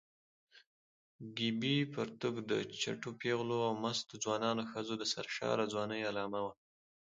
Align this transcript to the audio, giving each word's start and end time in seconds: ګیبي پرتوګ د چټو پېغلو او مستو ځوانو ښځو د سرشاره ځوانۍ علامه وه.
ګیبي 1.37 1.77
پرتوګ 1.93 2.35
د 2.51 2.51
چټو 2.81 3.09
پېغلو 3.21 3.57
او 3.67 3.73
مستو 3.83 4.13
ځوانو 4.23 4.63
ښځو 4.71 4.93
د 4.97 5.03
سرشاره 5.13 5.65
ځوانۍ 5.73 6.01
علامه 6.09 6.39
وه. 6.45 6.53